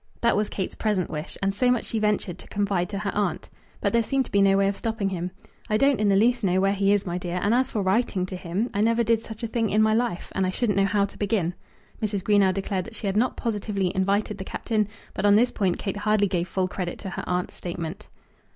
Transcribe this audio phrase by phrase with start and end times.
[0.21, 3.51] That was Kate's present wish, and so much she ventured to confide to her aunt.
[3.81, 5.29] But there seemed to be no way of stopping him.
[5.69, 8.25] "I don't in the least know where he is, my dear, and as for writing
[8.25, 10.85] to him, I never did such a thing in my life, and I shouldn't know
[10.87, 11.53] how to begin."
[12.01, 12.23] Mrs.
[12.23, 15.97] Greenow declared that she had not positively invited the Captain; but on this point Kate
[15.97, 18.07] hardly gave full credit to her aunt's statement.